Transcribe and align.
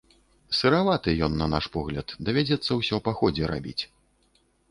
Сыраваты 0.59 1.13
ён, 1.25 1.35
на 1.41 1.47
наш 1.55 1.65
погляд, 1.75 2.07
давядзецца 2.29 2.71
ўсё 2.79 2.95
па 3.09 3.15
ходзе 3.19 3.53
рабіць. 3.55 3.81